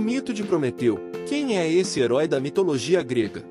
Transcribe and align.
mito 0.00 0.32
de 0.32 0.42
Prometeu. 0.42 0.98
Quem 1.28 1.58
é 1.58 1.70
esse 1.70 2.00
herói 2.00 2.26
da 2.26 2.40
mitologia 2.40 3.02
grega? 3.02 3.44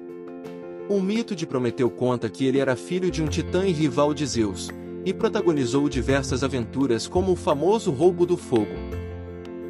O 0.89 0.99
mito 0.99 1.36
de 1.36 1.45
Prometeu 1.45 1.89
conta 1.91 2.27
que 2.27 2.43
ele 2.45 2.57
era 2.57 2.75
filho 2.75 3.11
de 3.11 3.21
um 3.21 3.27
titã 3.27 3.65
e 3.65 3.71
rival 3.71 4.13
de 4.15 4.25
Zeus, 4.25 4.70
e 5.05 5.13
protagonizou 5.13 5.88
diversas 5.88 6.43
aventuras 6.43 7.07
como 7.07 7.31
o 7.31 7.35
famoso 7.35 7.91
roubo 7.91 8.25
do 8.25 8.35
fogo. 8.35 8.73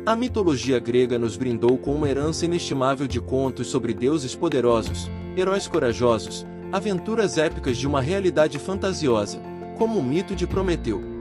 A 0.05 0.15
mitologia 0.15 0.79
grega 0.79 1.20
nos 1.20 1.36
brindou 1.36 1.78
com 1.78 1.93
uma 1.93 2.10
herança 2.10 2.46
inestimável 2.46 3.07
de 3.07 3.20
contos 3.20 3.68
sobre 3.68 3.93
deuses 3.93 4.34
poderosos, 4.34 5.11
heróis 5.36 5.68
corajosos, 5.68 6.48
aventuras 6.71 7.38
épicas 7.38 7.77
de 7.77 7.86
uma 7.86 8.00
realidade 8.00 8.57
fantasiosa, 8.57 9.39
como 9.77 10.00
o 10.00 10.04
mito 10.04 10.34
de 10.34 10.48
Prometeu. 10.48 11.18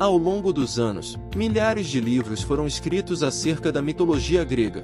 Ao 0.00 0.16
longo 0.16 0.52
dos 0.52 0.78
anos, 0.78 1.18
milhares 1.34 1.88
de 1.88 2.00
livros 2.00 2.40
foram 2.40 2.68
escritos 2.68 3.24
acerca 3.24 3.72
da 3.72 3.82
mitologia 3.82 4.44
grega. 4.44 4.80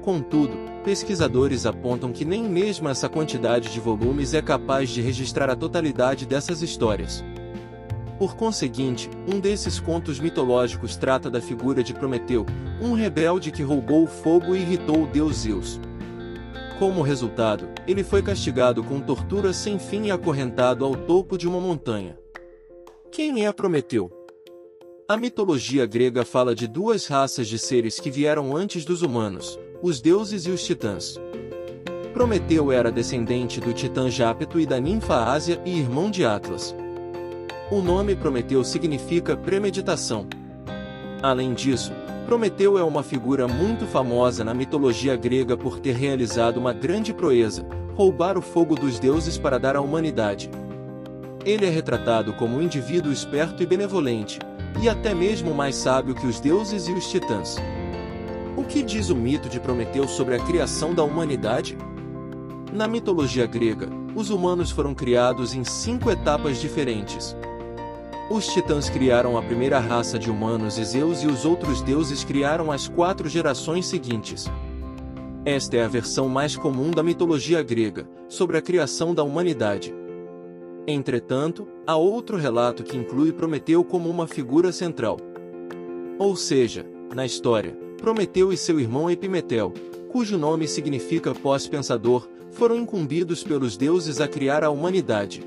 Contudo, 0.00 0.56
pesquisadores 0.84 1.66
apontam 1.66 2.12
que 2.12 2.24
nem 2.24 2.44
mesmo 2.44 2.88
essa 2.88 3.08
quantidade 3.08 3.72
de 3.72 3.80
volumes 3.80 4.32
é 4.32 4.40
capaz 4.40 4.90
de 4.90 5.00
registrar 5.00 5.50
a 5.50 5.56
totalidade 5.56 6.24
dessas 6.24 6.62
histórias. 6.62 7.24
Por 8.16 8.36
conseguinte, 8.36 9.10
um 9.26 9.40
desses 9.40 9.80
contos 9.80 10.20
mitológicos 10.20 10.94
trata 10.94 11.28
da 11.28 11.40
figura 11.40 11.82
de 11.82 11.92
Prometeu, 11.92 12.46
um 12.80 12.92
rebelde 12.92 13.50
que 13.50 13.64
roubou 13.64 14.04
o 14.04 14.06
fogo 14.06 14.54
e 14.54 14.60
irritou 14.60 15.02
o 15.02 15.06
deus 15.08 15.38
Zeus. 15.38 15.80
Como 16.78 17.02
resultado, 17.02 17.68
ele 17.88 18.04
foi 18.04 18.22
castigado 18.22 18.84
com 18.84 19.00
tortura 19.00 19.52
sem 19.52 19.80
fim 19.80 20.06
e 20.06 20.10
acorrentado 20.12 20.84
ao 20.84 20.94
topo 20.94 21.36
de 21.36 21.48
uma 21.48 21.60
montanha. 21.60 22.21
Quem 23.12 23.44
é 23.44 23.52
Prometeu? 23.52 24.10
A 25.06 25.18
mitologia 25.18 25.84
grega 25.84 26.24
fala 26.24 26.54
de 26.54 26.66
duas 26.66 27.06
raças 27.06 27.46
de 27.46 27.58
seres 27.58 28.00
que 28.00 28.10
vieram 28.10 28.56
antes 28.56 28.86
dos 28.86 29.02
humanos, 29.02 29.60
os 29.82 30.00
deuses 30.00 30.46
e 30.46 30.50
os 30.50 30.64
titãs. 30.64 31.20
Prometeu 32.14 32.72
era 32.72 32.90
descendente 32.90 33.60
do 33.60 33.74
titã 33.74 34.08
Jápeto 34.08 34.58
e 34.58 34.64
da 34.64 34.80
ninfa 34.80 35.30
Ásia 35.30 35.60
e 35.62 35.78
irmão 35.78 36.10
de 36.10 36.24
Atlas. 36.24 36.74
O 37.70 37.82
nome 37.82 38.16
Prometeu 38.16 38.64
significa 38.64 39.36
premeditação. 39.36 40.26
Além 41.22 41.52
disso, 41.52 41.92
Prometeu 42.24 42.78
é 42.78 42.82
uma 42.82 43.02
figura 43.02 43.46
muito 43.46 43.86
famosa 43.86 44.42
na 44.42 44.54
mitologia 44.54 45.16
grega 45.16 45.54
por 45.54 45.78
ter 45.78 45.94
realizado 45.94 46.56
uma 46.56 46.72
grande 46.72 47.12
proeza, 47.12 47.62
roubar 47.94 48.38
o 48.38 48.42
fogo 48.42 48.74
dos 48.74 48.98
deuses 48.98 49.36
para 49.36 49.58
dar 49.58 49.76
à 49.76 49.82
humanidade. 49.82 50.48
Ele 51.44 51.66
é 51.66 51.70
retratado 51.70 52.32
como 52.34 52.56
um 52.56 52.62
indivíduo 52.62 53.12
esperto 53.12 53.62
e 53.62 53.66
benevolente, 53.66 54.38
e 54.80 54.88
até 54.88 55.12
mesmo 55.12 55.52
mais 55.52 55.74
sábio 55.74 56.14
que 56.14 56.26
os 56.26 56.38
deuses 56.38 56.86
e 56.86 56.92
os 56.92 57.10
titãs. 57.10 57.56
O 58.56 58.62
que 58.62 58.82
diz 58.82 59.10
o 59.10 59.16
mito 59.16 59.48
de 59.48 59.58
Prometeu 59.58 60.06
sobre 60.06 60.36
a 60.36 60.38
criação 60.38 60.94
da 60.94 61.02
humanidade? 61.02 61.76
Na 62.72 62.86
mitologia 62.86 63.44
grega, 63.44 63.88
os 64.14 64.30
humanos 64.30 64.70
foram 64.70 64.94
criados 64.94 65.52
em 65.54 65.64
cinco 65.64 66.10
etapas 66.10 66.60
diferentes. 66.60 67.36
Os 68.30 68.46
titãs 68.46 68.88
criaram 68.88 69.36
a 69.36 69.42
primeira 69.42 69.80
raça 69.80 70.18
de 70.18 70.30
humanos 70.30 70.78
e 70.78 70.84
Zeus 70.84 71.22
e 71.22 71.26
os 71.26 71.44
outros 71.44 71.82
deuses 71.82 72.22
criaram 72.22 72.70
as 72.70 72.86
quatro 72.86 73.28
gerações 73.28 73.86
seguintes. 73.86 74.50
Esta 75.44 75.76
é 75.76 75.84
a 75.84 75.88
versão 75.88 76.28
mais 76.28 76.56
comum 76.56 76.92
da 76.92 77.02
mitologia 77.02 77.62
grega, 77.64 78.06
sobre 78.28 78.56
a 78.56 78.62
criação 78.62 79.12
da 79.12 79.24
humanidade. 79.24 79.92
Entretanto, 80.86 81.68
há 81.86 81.96
outro 81.96 82.36
relato 82.36 82.82
que 82.82 82.96
inclui 82.96 83.32
Prometeu 83.32 83.84
como 83.84 84.10
uma 84.10 84.26
figura 84.26 84.72
central. 84.72 85.16
Ou 86.18 86.34
seja, 86.34 86.84
na 87.14 87.24
história, 87.24 87.76
Prometeu 87.98 88.52
e 88.52 88.56
seu 88.56 88.80
irmão 88.80 89.08
Epimetel, 89.08 89.72
cujo 90.10 90.36
nome 90.36 90.66
significa 90.66 91.32
pós-pensador, 91.32 92.28
foram 92.50 92.76
incumbidos 92.76 93.44
pelos 93.44 93.76
deuses 93.76 94.20
a 94.20 94.26
criar 94.26 94.64
a 94.64 94.70
humanidade. 94.70 95.42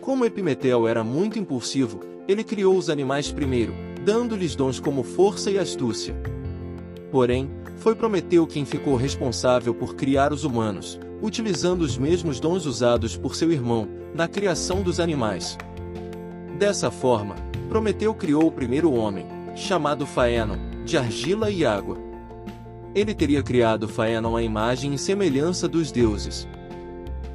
Como 0.00 0.26
Epimetel 0.26 0.86
era 0.86 1.02
muito 1.02 1.38
impulsivo, 1.38 2.00
ele 2.28 2.44
criou 2.44 2.76
os 2.76 2.90
animais 2.90 3.32
primeiro, 3.32 3.74
dando-lhes 4.04 4.54
dons 4.54 4.78
como 4.78 5.02
força 5.02 5.50
e 5.50 5.58
astúcia. 5.58 6.14
Porém, 7.14 7.48
foi 7.76 7.94
Prometeu 7.94 8.44
quem 8.44 8.64
ficou 8.64 8.96
responsável 8.96 9.72
por 9.72 9.94
criar 9.94 10.32
os 10.32 10.42
humanos, 10.42 10.98
utilizando 11.22 11.82
os 11.82 11.96
mesmos 11.96 12.40
dons 12.40 12.66
usados 12.66 13.16
por 13.16 13.36
seu 13.36 13.52
irmão, 13.52 13.86
na 14.12 14.26
criação 14.26 14.82
dos 14.82 14.98
animais. 14.98 15.56
Dessa 16.58 16.90
forma, 16.90 17.36
Prometeu 17.68 18.12
criou 18.14 18.48
o 18.48 18.50
primeiro 18.50 18.92
homem, 18.92 19.26
chamado 19.54 20.04
Faenon, 20.04 20.56
de 20.84 20.98
argila 20.98 21.52
e 21.52 21.64
água. 21.64 21.96
Ele 22.96 23.14
teria 23.14 23.44
criado 23.44 23.86
Faenon 23.86 24.36
à 24.36 24.42
imagem 24.42 24.92
e 24.92 24.98
semelhança 24.98 25.68
dos 25.68 25.92
deuses. 25.92 26.48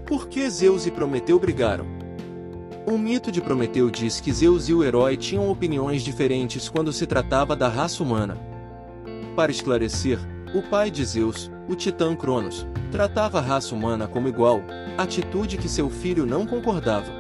Por 0.05 0.27
que 0.27 0.49
Zeus 0.49 0.87
e 0.87 0.91
Prometeu 0.91 1.39
brigaram? 1.39 1.85
O 2.85 2.97
mito 2.97 3.31
de 3.31 3.39
Prometeu 3.39 3.89
diz 3.89 4.19
que 4.19 4.33
Zeus 4.33 4.67
e 4.67 4.73
o 4.73 4.83
herói 4.83 5.15
tinham 5.15 5.49
opiniões 5.49 6.01
diferentes 6.01 6.67
quando 6.67 6.91
se 6.91 7.07
tratava 7.07 7.55
da 7.55 7.69
raça 7.69 8.03
humana. 8.03 8.48
Para 9.35 9.51
esclarecer, 9.51 10.19
o 10.53 10.61
pai 10.61 10.89
de 10.89 11.05
Zeus, 11.05 11.49
o 11.67 11.75
titã 11.75 12.15
Cronos, 12.15 12.65
tratava 12.91 13.37
a 13.37 13.41
raça 13.41 13.73
humana 13.73 14.07
como 14.07 14.27
igual, 14.27 14.61
atitude 14.97 15.57
que 15.57 15.69
seu 15.69 15.89
filho 15.89 16.25
não 16.25 16.45
concordava. 16.45 17.11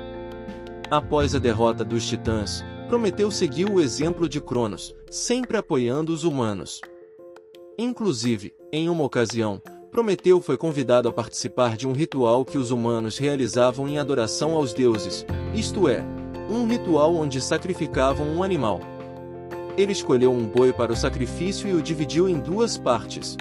Após 0.89 1.35
a 1.35 1.39
derrota 1.39 1.85
dos 1.85 2.07
titãs, 2.07 2.65
Prometeu 2.87 3.29
seguiu 3.29 3.73
o 3.73 3.79
exemplo 3.79 4.27
de 4.27 4.41
Cronos, 4.41 4.95
sempre 5.11 5.57
apoiando 5.57 6.11
os 6.11 6.23
humanos. 6.23 6.81
Inclusive, 7.77 8.53
em 8.73 8.89
uma 8.89 9.03
ocasião, 9.03 9.61
Prometeu 9.91 10.41
foi 10.41 10.57
convidado 10.57 11.07
a 11.07 11.13
participar 11.13 11.77
de 11.77 11.87
um 11.87 11.91
ritual 11.91 12.43
que 12.43 12.57
os 12.57 12.71
humanos 12.71 13.17
realizavam 13.17 13.87
em 13.87 13.99
adoração 13.99 14.55
aos 14.55 14.73
deuses, 14.73 15.25
isto 15.53 15.87
é, 15.87 16.03
um 16.49 16.67
ritual 16.67 17.15
onde 17.15 17.39
sacrificavam 17.39 18.27
um 18.27 18.41
animal. 18.41 18.81
Ele 19.79 19.93
escolheu 19.93 20.33
um 20.33 20.45
boi 20.45 20.73
para 20.73 20.91
o 20.91 20.95
sacrifício 20.95 21.69
e 21.69 21.73
o 21.73 21.81
dividiu 21.81 22.27
em 22.27 22.37
duas 22.37 22.77
partes. 22.77 23.37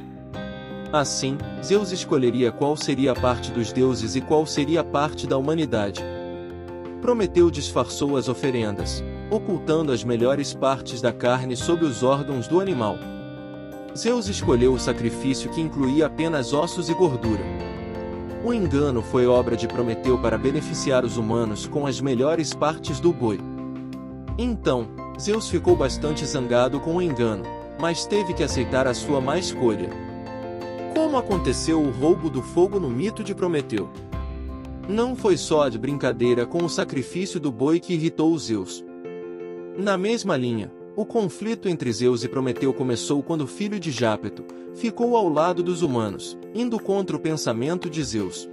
Assim, 0.92 1.36
Zeus 1.64 1.90
escolheria 1.90 2.52
qual 2.52 2.76
seria 2.76 3.10
a 3.10 3.14
parte 3.16 3.50
dos 3.50 3.72
deuses 3.72 4.14
e 4.14 4.20
qual 4.20 4.46
seria 4.46 4.82
a 4.82 4.84
parte 4.84 5.26
da 5.26 5.36
humanidade. 5.36 6.00
Prometeu 7.02 7.50
disfarçou 7.50 8.16
as 8.16 8.28
oferendas, 8.28 9.02
ocultando 9.32 9.90
as 9.90 10.04
melhores 10.04 10.54
partes 10.54 11.00
da 11.00 11.12
carne 11.12 11.56
sob 11.56 11.84
os 11.84 12.04
órgãos 12.04 12.46
do 12.46 12.60
animal. 12.60 12.96
Zeus 13.96 14.28
escolheu 14.28 14.74
o 14.74 14.78
sacrifício 14.78 15.50
que 15.50 15.60
incluía 15.60 16.06
apenas 16.06 16.52
ossos 16.52 16.88
e 16.88 16.94
gordura. 16.94 17.42
O 18.44 18.54
engano 18.54 19.02
foi 19.02 19.26
obra 19.26 19.56
de 19.56 19.66
Prometeu 19.66 20.16
para 20.16 20.38
beneficiar 20.38 21.04
os 21.04 21.16
humanos 21.16 21.66
com 21.66 21.84
as 21.84 22.00
melhores 22.00 22.54
partes 22.54 23.00
do 23.00 23.12
boi. 23.12 23.40
Então, 24.38 25.07
Zeus 25.20 25.48
ficou 25.48 25.74
bastante 25.74 26.24
zangado 26.24 26.78
com 26.78 26.96
o 26.96 27.02
engano, 27.02 27.42
mas 27.80 28.06
teve 28.06 28.32
que 28.32 28.44
aceitar 28.44 28.86
a 28.86 28.94
sua 28.94 29.20
má 29.20 29.36
escolha. 29.36 29.90
Como 30.94 31.16
aconteceu 31.16 31.82
o 31.82 31.90
roubo 31.90 32.30
do 32.30 32.40
fogo 32.40 32.78
no 32.78 32.88
mito 32.88 33.24
de 33.24 33.34
Prometeu? 33.34 33.88
Não 34.88 35.16
foi 35.16 35.36
só 35.36 35.68
de 35.68 35.76
brincadeira 35.76 36.46
com 36.46 36.64
o 36.64 36.68
sacrifício 36.68 37.40
do 37.40 37.50
boi 37.50 37.80
que 37.80 37.94
irritou 37.94 38.32
os 38.32 38.44
Zeus. 38.44 38.84
Na 39.76 39.98
mesma 39.98 40.36
linha, 40.36 40.72
o 40.94 41.04
conflito 41.04 41.68
entre 41.68 41.92
Zeus 41.92 42.22
e 42.22 42.28
Prometeu 42.28 42.72
começou 42.72 43.22
quando 43.22 43.42
o 43.42 43.46
filho 43.46 43.78
de 43.78 43.90
Jápeto 43.90 44.44
ficou 44.74 45.16
ao 45.16 45.28
lado 45.28 45.62
dos 45.62 45.82
humanos, 45.82 46.38
indo 46.54 46.78
contra 46.78 47.16
o 47.16 47.20
pensamento 47.20 47.90
de 47.90 48.02
Zeus. 48.04 48.48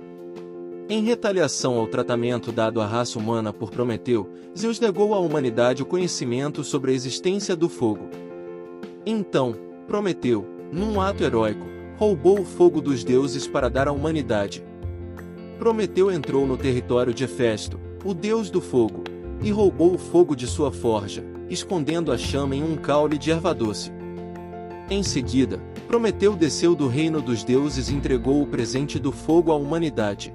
Em 0.87 1.03
retaliação 1.03 1.79
ao 1.79 1.87
tratamento 1.87 2.51
dado 2.51 2.79
à 2.79 2.85
raça 2.85 3.17
humana 3.17 3.51
por 3.51 3.71
Prometeu, 3.71 4.29
Zeus 4.55 4.79
negou 4.79 5.15
à 5.15 5.19
humanidade 5.19 5.81
o 5.81 5.85
conhecimento 5.85 6.63
sobre 6.63 6.91
a 6.91 6.93
existência 6.93 7.55
do 7.55 7.67
fogo. 7.67 8.07
Então, 9.03 9.55
Prometeu, 9.87 10.45
num 10.71 11.01
ato 11.01 11.23
heróico, 11.23 11.65
roubou 11.97 12.39
o 12.39 12.45
fogo 12.45 12.81
dos 12.81 13.03
deuses 13.03 13.47
para 13.47 13.67
dar 13.67 13.87
à 13.87 13.91
humanidade. 13.91 14.63
Prometeu 15.57 16.11
entrou 16.11 16.45
no 16.45 16.55
território 16.55 17.15
de 17.15 17.23
Hefesto, 17.23 17.79
o 18.03 18.13
deus 18.13 18.51
do 18.51 18.61
fogo, 18.61 19.03
e 19.41 19.49
roubou 19.49 19.95
o 19.95 19.97
fogo 19.97 20.35
de 20.35 20.45
sua 20.45 20.71
forja, 20.71 21.25
escondendo 21.49 22.11
a 22.11 22.17
chama 22.17 22.55
em 22.55 22.63
um 22.63 22.75
caule 22.75 23.17
de 23.17 23.31
erva 23.31 23.55
doce. 23.55 23.91
Em 24.87 25.01
seguida, 25.01 25.59
Prometeu 25.87 26.35
desceu 26.35 26.75
do 26.75 26.87
reino 26.87 27.23
dos 27.23 27.43
deuses 27.43 27.89
e 27.89 27.95
entregou 27.95 28.39
o 28.39 28.45
presente 28.45 28.99
do 28.99 29.11
fogo 29.11 29.51
à 29.51 29.55
humanidade. 29.55 30.31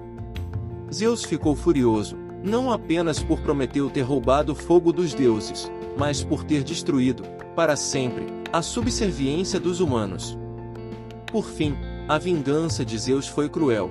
Zeus 0.93 1.25
ficou 1.25 1.55
furioso, 1.55 2.17
não 2.43 2.73
apenas 2.73 3.23
por 3.23 3.41
Prometeu 3.41 3.89
ter 3.89 4.03
roubado 4.03 4.53
o 4.53 4.57
fogo 4.57 4.93
dos 4.93 5.15
deuses, 5.15 5.71
mas 5.97 6.25
por 6.25 6.43
ter 6.43 6.65
destruído, 6.65 7.23
para 7.55 7.77
sempre, 7.77 8.27
a 8.53 8.61
subserviência 8.61 9.61
dos 9.61 9.81
humanos. 9.81 10.37
Por 11.31 11.45
fim, 11.45 11.77
a 12.09 12.19
vingança 12.19 12.85
de 12.85 12.99
Zeus 12.99 13.29
foi 13.29 13.49
cruel. 13.49 13.89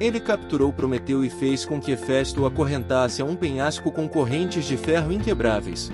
Ele 0.00 0.18
capturou 0.18 0.72
Prometeu 0.72 1.22
e 1.22 1.28
fez 1.28 1.66
com 1.66 1.78
que 1.78 1.92
Hefesto 1.92 2.42
o 2.42 2.46
acorrentasse 2.46 3.20
a 3.20 3.24
um 3.26 3.36
penhasco 3.36 3.92
com 3.92 4.08
correntes 4.08 4.64
de 4.64 4.78
ferro 4.78 5.12
inquebráveis. 5.12 5.92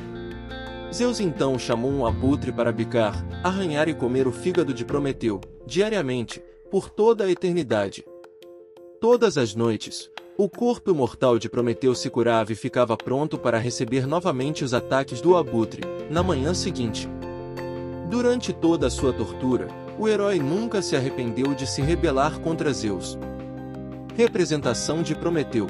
Zeus 0.94 1.18
então 1.18 1.58
chamou 1.58 1.90
um 1.90 2.06
abutre 2.06 2.52
para 2.52 2.70
bicar, 2.70 3.26
arranhar 3.42 3.88
e 3.88 3.94
comer 3.94 4.28
o 4.28 4.32
fígado 4.32 4.72
de 4.72 4.84
Prometeu, 4.84 5.40
diariamente, 5.66 6.40
por 6.70 6.88
toda 6.88 7.24
a 7.24 7.30
eternidade. 7.30 8.04
Todas 9.00 9.36
as 9.36 9.54
noites, 9.54 10.10
o 10.38 10.48
corpo 10.48 10.94
mortal 10.94 11.38
de 11.38 11.50
Prometeu 11.50 11.94
se 11.94 12.08
curava 12.08 12.52
e 12.52 12.56
ficava 12.56 12.96
pronto 12.96 13.36
para 13.36 13.58
receber 13.58 14.06
novamente 14.06 14.64
os 14.64 14.72
ataques 14.72 15.20
do 15.20 15.36
abutre, 15.36 15.82
na 16.10 16.22
manhã 16.22 16.54
seguinte. 16.54 17.06
Durante 18.08 18.54
toda 18.54 18.86
a 18.86 18.90
sua 18.90 19.12
tortura, 19.12 19.68
o 19.98 20.08
herói 20.08 20.38
nunca 20.38 20.80
se 20.80 20.96
arrependeu 20.96 21.54
de 21.54 21.66
se 21.66 21.82
rebelar 21.82 22.40
contra 22.40 22.72
Zeus. 22.72 23.18
Representação 24.16 25.02
de 25.02 25.14
Prometeu. 25.14 25.66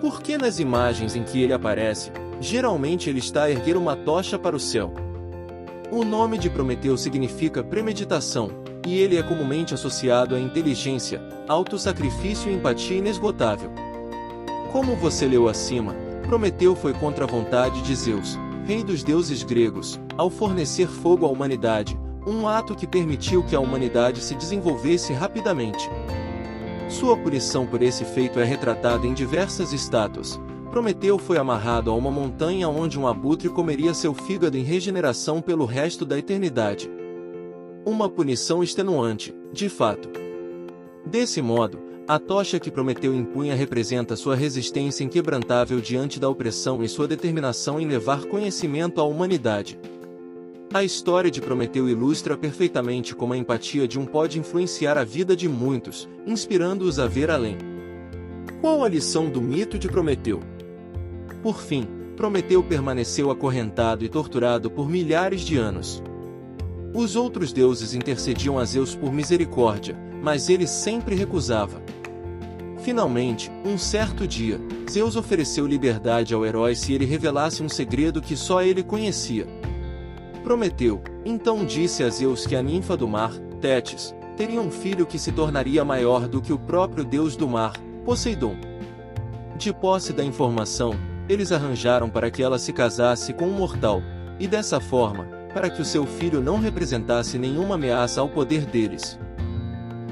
Porque 0.00 0.36
nas 0.36 0.58
imagens 0.58 1.14
em 1.14 1.22
que 1.22 1.40
ele 1.40 1.52
aparece, 1.52 2.10
geralmente 2.40 3.08
ele 3.08 3.20
está 3.20 3.44
a 3.44 3.50
erguer 3.50 3.76
uma 3.76 3.94
tocha 3.94 4.36
para 4.36 4.56
o 4.56 4.60
céu. 4.60 4.92
O 5.92 6.04
nome 6.04 6.38
de 6.38 6.50
Prometeu 6.50 6.96
significa 6.96 7.62
premeditação, 7.62 8.50
e 8.86 8.96
ele 8.98 9.16
é 9.16 9.22
comumente 9.22 9.74
associado 9.74 10.36
à 10.36 10.40
inteligência, 10.40 11.20
autossacrifício 11.48 12.48
e 12.48 12.54
empatia 12.54 12.98
inesgotável. 12.98 13.70
Como 14.70 14.94
você 14.94 15.26
leu 15.26 15.48
acima, 15.48 15.94
Prometeu 16.28 16.76
foi 16.76 16.94
contra 16.94 17.24
a 17.24 17.26
vontade 17.26 17.82
de 17.82 17.94
Zeus, 17.94 18.38
rei 18.64 18.84
dos 18.84 19.02
deuses 19.02 19.42
gregos, 19.42 20.00
ao 20.16 20.30
fornecer 20.30 20.86
fogo 20.86 21.26
à 21.26 21.28
humanidade, 21.28 21.98
um 22.24 22.46
ato 22.46 22.76
que 22.76 22.86
permitiu 22.86 23.42
que 23.42 23.56
a 23.56 23.60
humanidade 23.60 24.20
se 24.20 24.34
desenvolvesse 24.36 25.12
rapidamente. 25.12 25.90
Sua 26.88 27.16
punição 27.16 27.66
por 27.66 27.82
esse 27.82 28.04
feito 28.04 28.38
é 28.38 28.44
retratada 28.44 29.04
em 29.04 29.14
diversas 29.14 29.72
estátuas. 29.72 30.40
Prometeu 30.70 31.18
foi 31.18 31.38
amarrado 31.38 31.90
a 31.90 31.94
uma 31.94 32.10
montanha 32.10 32.68
onde 32.68 32.98
um 32.98 33.08
abutre 33.08 33.48
comeria 33.48 33.94
seu 33.94 34.14
fígado 34.14 34.56
em 34.56 34.62
regeneração 34.62 35.40
pelo 35.40 35.64
resto 35.64 36.04
da 36.04 36.18
eternidade. 36.18 36.88
Uma 37.88 38.08
punição 38.08 38.64
extenuante, 38.64 39.32
de 39.52 39.68
fato. 39.68 40.08
Desse 41.06 41.40
modo, 41.40 41.78
a 42.08 42.18
tocha 42.18 42.58
que 42.58 42.68
Prometeu 42.68 43.14
impunha 43.14 43.54
representa 43.54 44.16
sua 44.16 44.34
resistência 44.34 45.04
inquebrantável 45.04 45.80
diante 45.80 46.18
da 46.18 46.28
opressão 46.28 46.82
e 46.82 46.88
sua 46.88 47.06
determinação 47.06 47.78
em 47.78 47.86
levar 47.86 48.24
conhecimento 48.24 49.00
à 49.00 49.04
humanidade. 49.04 49.78
A 50.74 50.82
história 50.82 51.30
de 51.30 51.40
Prometeu 51.40 51.88
ilustra 51.88 52.36
perfeitamente 52.36 53.14
como 53.14 53.34
a 53.34 53.36
empatia 53.36 53.86
de 53.86 54.00
um 54.00 54.04
pode 54.04 54.40
influenciar 54.40 54.98
a 54.98 55.04
vida 55.04 55.36
de 55.36 55.48
muitos, 55.48 56.08
inspirando-os 56.26 56.98
a 56.98 57.06
ver 57.06 57.30
além. 57.30 57.56
Qual 58.60 58.82
a 58.82 58.88
lição 58.88 59.30
do 59.30 59.40
mito 59.40 59.78
de 59.78 59.86
Prometeu? 59.86 60.40
Por 61.40 61.60
fim, 61.60 61.86
Prometeu 62.16 62.64
permaneceu 62.64 63.30
acorrentado 63.30 64.04
e 64.04 64.08
torturado 64.08 64.68
por 64.72 64.90
milhares 64.90 65.42
de 65.42 65.56
anos. 65.56 66.02
Os 66.96 67.14
outros 67.14 67.52
deuses 67.52 67.92
intercediam 67.92 68.58
a 68.58 68.64
Zeus 68.64 68.94
por 68.94 69.12
misericórdia, 69.12 69.94
mas 70.22 70.48
ele 70.48 70.66
sempre 70.66 71.14
recusava. 71.14 71.82
Finalmente, 72.78 73.52
um 73.66 73.76
certo 73.76 74.26
dia, 74.26 74.58
Zeus 74.90 75.14
ofereceu 75.14 75.66
liberdade 75.66 76.32
ao 76.32 76.46
herói 76.46 76.74
se 76.74 76.94
ele 76.94 77.04
revelasse 77.04 77.62
um 77.62 77.68
segredo 77.68 78.22
que 78.22 78.34
só 78.34 78.62
ele 78.62 78.82
conhecia. 78.82 79.46
Prometeu, 80.42 81.02
então 81.22 81.66
disse 81.66 82.02
a 82.02 82.08
Zeus 82.08 82.46
que 82.46 82.56
a 82.56 82.62
ninfa 82.62 82.96
do 82.96 83.06
mar, 83.06 83.34
Tétis, 83.60 84.14
teria 84.34 84.62
um 84.62 84.70
filho 84.70 85.04
que 85.04 85.18
se 85.18 85.30
tornaria 85.32 85.84
maior 85.84 86.26
do 86.26 86.40
que 86.40 86.52
o 86.52 86.58
próprio 86.58 87.04
deus 87.04 87.36
do 87.36 87.46
mar, 87.46 87.74
Poseidon. 88.06 88.56
De 89.54 89.70
posse 89.70 90.14
da 90.14 90.24
informação, 90.24 90.94
eles 91.28 91.52
arranjaram 91.52 92.08
para 92.08 92.30
que 92.30 92.42
ela 92.42 92.58
se 92.58 92.72
casasse 92.72 93.34
com 93.34 93.48
um 93.48 93.52
mortal, 93.52 94.00
e 94.40 94.48
dessa 94.48 94.80
forma, 94.80 95.36
para 95.56 95.70
que 95.70 95.80
o 95.80 95.86
seu 95.86 96.04
filho 96.04 96.42
não 96.42 96.60
representasse 96.60 97.38
nenhuma 97.38 97.76
ameaça 97.76 98.20
ao 98.20 98.28
poder 98.28 98.66
deles. 98.66 99.18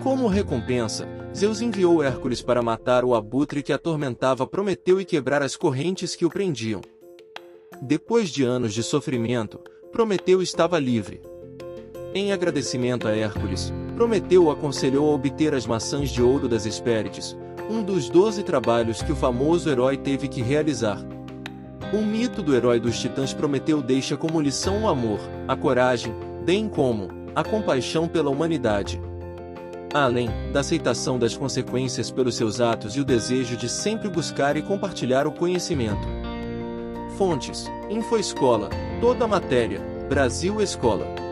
Como 0.02 0.26
recompensa, 0.26 1.06
Zeus 1.36 1.60
enviou 1.60 2.02
Hércules 2.02 2.40
para 2.40 2.62
matar 2.62 3.04
o 3.04 3.14
abutre 3.14 3.62
que 3.62 3.70
atormentava 3.70 4.46
Prometeu 4.46 4.98
e 4.98 5.04
quebrar 5.04 5.42
as 5.42 5.54
correntes 5.54 6.16
que 6.16 6.24
o 6.24 6.30
prendiam. 6.30 6.80
Depois 7.82 8.30
de 8.30 8.42
anos 8.42 8.72
de 8.72 8.82
sofrimento, 8.82 9.60
Prometeu 9.92 10.40
estava 10.40 10.78
livre. 10.78 11.20
Em 12.14 12.32
agradecimento 12.32 13.06
a 13.06 13.14
Hércules, 13.14 13.70
Prometeu 13.96 14.50
aconselhou 14.50 15.10
a 15.10 15.14
obter 15.14 15.54
as 15.54 15.66
maçãs 15.66 16.08
de 16.08 16.22
ouro 16.22 16.48
das 16.48 16.64
Hespérides, 16.64 17.36
um 17.68 17.82
dos 17.82 18.08
doze 18.08 18.42
trabalhos 18.42 19.02
que 19.02 19.12
o 19.12 19.16
famoso 19.16 19.68
herói 19.68 19.98
teve 19.98 20.26
que 20.26 20.40
realizar. 20.40 21.04
O 21.94 22.02
mito 22.02 22.42
do 22.42 22.54
herói 22.54 22.80
dos 22.80 22.98
titãs 22.98 23.32
Prometeu 23.32 23.80
deixa 23.80 24.16
como 24.16 24.40
lição 24.40 24.82
o 24.82 24.88
amor, 24.88 25.20
a 25.46 25.54
coragem, 25.54 26.12
bem 26.44 26.68
como 26.68 27.08
a 27.34 27.44
compaixão 27.44 28.08
pela 28.08 28.30
humanidade 28.30 29.00
além 29.94 30.28
da 30.52 30.58
aceitação 30.58 31.16
das 31.16 31.36
consequências 31.36 32.10
pelos 32.10 32.34
seus 32.34 32.60
atos 32.60 32.96
e 32.96 33.00
o 33.00 33.04
desejo 33.04 33.56
de 33.56 33.68
sempre 33.68 34.08
buscar 34.08 34.56
e 34.56 34.62
compartilhar 34.62 35.24
o 35.24 35.32
conhecimento. 35.32 36.06
Fontes: 37.16 37.70
Infoescola, 37.88 38.68
toda 39.00 39.24
a 39.24 39.28
matéria, 39.28 39.80
Brasil 40.08 40.60
Escola. 40.60 41.23